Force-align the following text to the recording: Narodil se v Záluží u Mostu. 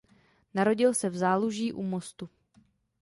Narodil 0.53 0.93
se 0.93 1.09
v 1.09 1.17
Záluží 1.17 1.73
u 1.73 1.83
Mostu. 1.83 2.29